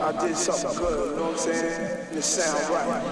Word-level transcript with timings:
I 0.00 0.26
did 0.26 0.36
something 0.36 0.78
good, 0.78 1.10
you 1.10 1.16
know 1.16 1.22
what 1.22 1.32
I'm 1.32 1.38
saying? 1.38 2.06
And 2.08 2.18
it 2.18 2.22
sound 2.22 2.70
right. 2.70 3.07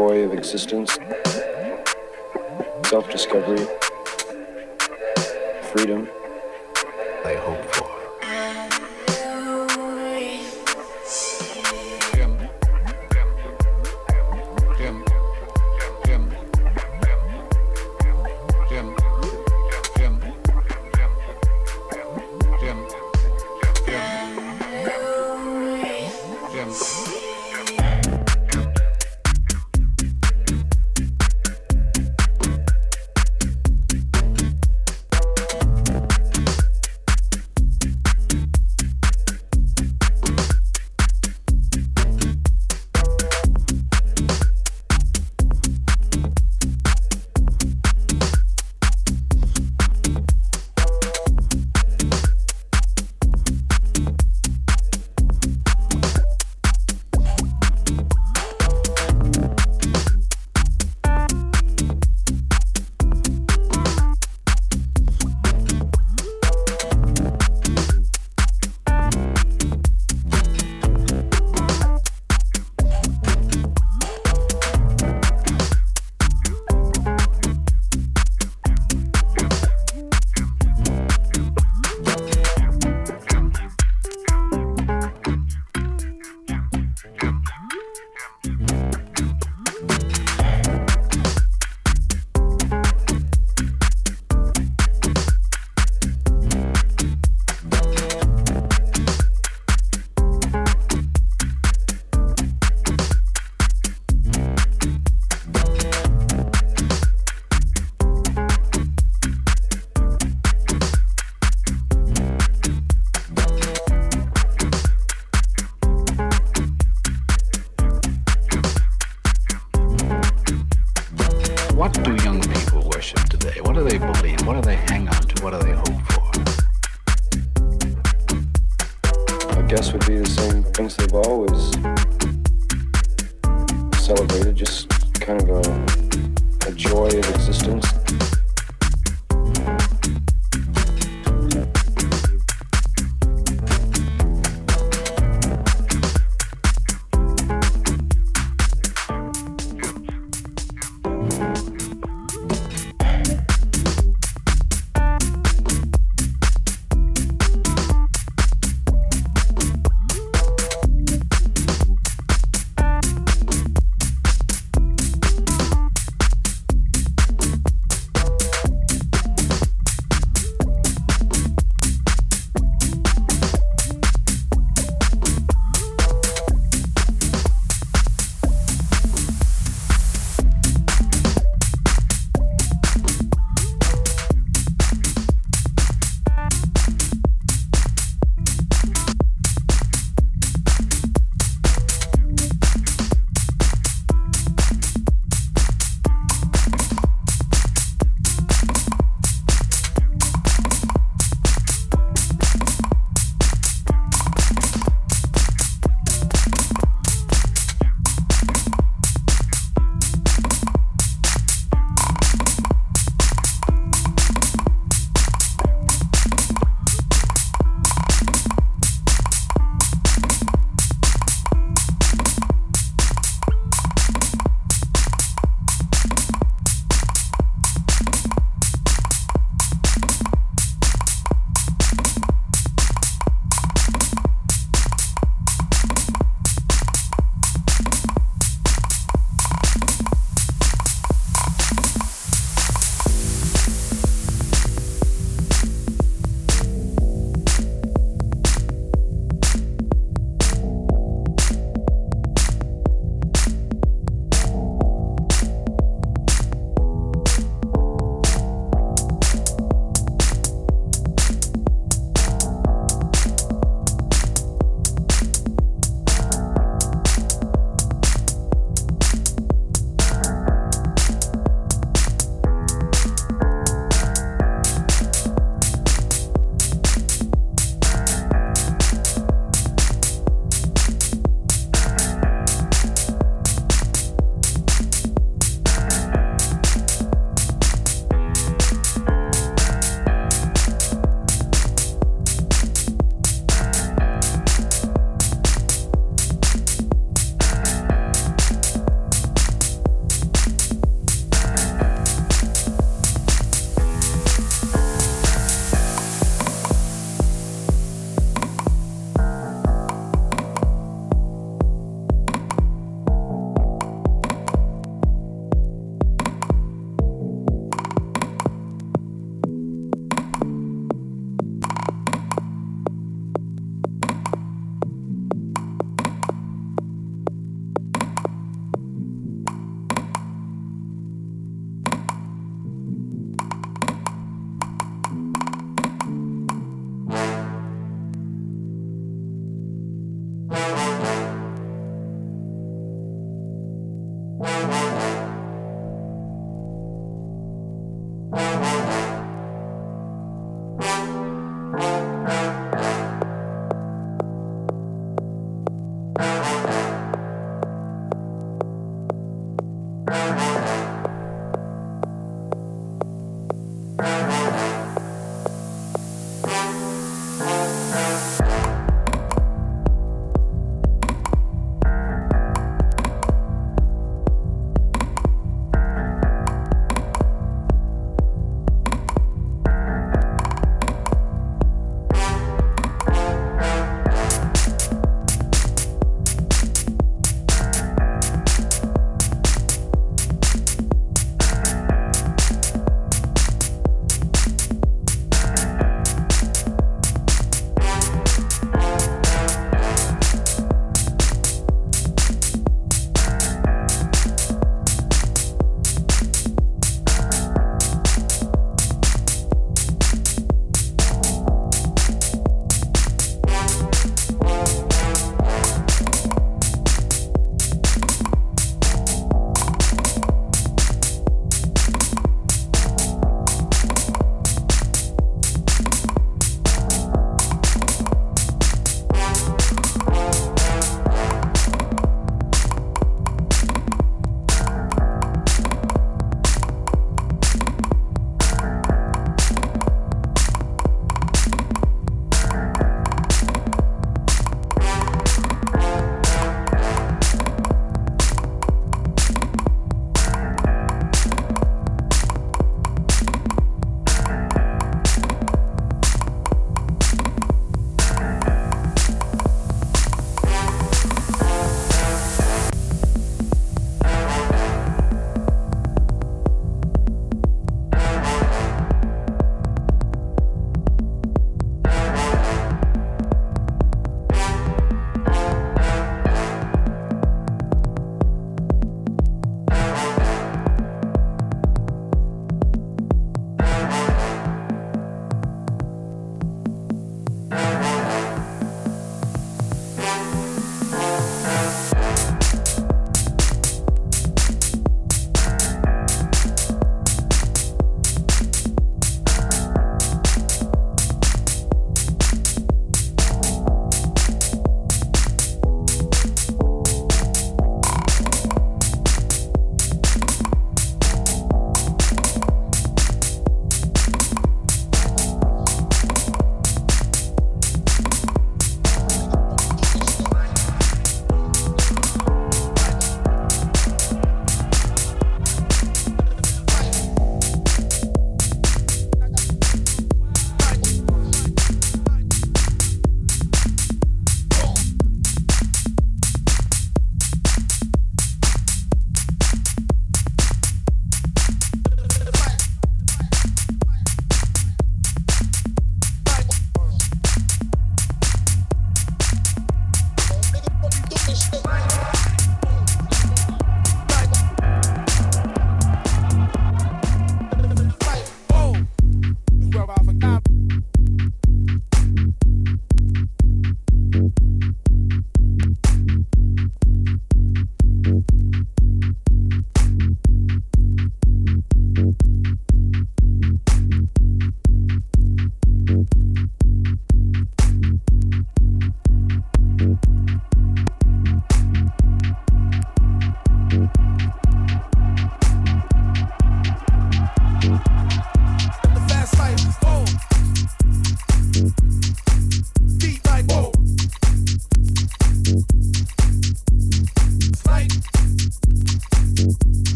Joy 0.00 0.24
of 0.24 0.32
existence, 0.32 0.98
self 2.88 3.10
discovery, 3.10 3.66
freedom. 5.72 6.08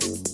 life. 0.00 0.33